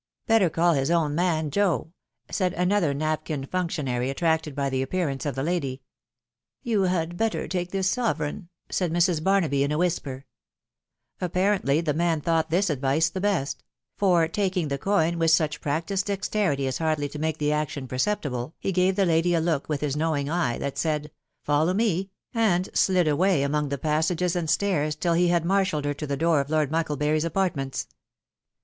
"Better 0.25 0.49
call 0.49 0.73
his 0.73 0.89
own 0.89 1.13
man, 1.13 1.51
Joe," 1.51 1.91
said 2.31 2.53
another 2.53 2.91
napkin 2.91 3.45
functionary, 3.45 4.09
attracted 4.09 4.55
by 4.55 4.67
the 4.67 4.81
appearance 4.81 5.27
of 5.27 5.35
the 5.35 5.43
lady." 5.43 5.83
You 6.63 6.85
had 6.85 7.17
better 7.17 7.47
take 7.47 7.69
this 7.69 7.87
sovereign," 7.87 8.49
said 8.71 8.91
Mrs. 8.91 9.23
Barnaby 9.23 9.63
a 9.63 9.77
whisper.' 9.77 10.25
th 11.19 11.23
Ap?aTently 11.35 11.85
tne 11.85 11.93
man 11.95 12.19
thought 12.19 12.49
this 12.49 12.71
advice 12.71 13.09
the 13.09 13.21
best; 13.21 13.63
for 13.95 14.27
taki 14.27 14.61
e 14.63 14.69
coin 14.79 15.19
with 15.19 15.29
such 15.29 15.61
practised 15.61 16.07
dexterity 16.07 16.65
as 16.65 16.79
hardly 16.79 17.07
to 17.09 17.19
make 17.19 17.37
t 17.37 17.49
actwn 17.49 17.87
perceptible, 17.87 18.55
he 18.57 18.71
gave 18.71 18.95
the 18.95 19.05
lady 19.05 19.35
a 19.35 19.39
look 19.39 19.69
with 19.69 19.81
his 19.81 19.95
knowi 19.95 20.25
Paial 20.25 20.75
Said'" 20.79 21.11
Follow 21.45 21.75
me/' 21.75 22.09
and 22.33 22.65
did 22.65 22.73
awav 23.05 23.43
amo 23.45 23.67
£°rd 23.69 24.21
M? 24.35 24.45
StairS 24.47 24.97
^ 24.97 25.17
he 25.19 25.27
had 25.27 25.45
marshalled 25.45 25.85
her 25.85 25.93
to 25.93 26.07
the 26.07 26.17
door 26.17 26.43
doubtful 26.43 26.67
UC^lelm^y,8 26.97 27.23
apartments. 27.23 27.87